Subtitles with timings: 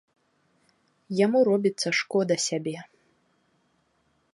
[1.25, 2.77] Яму робіцца шкода сябе.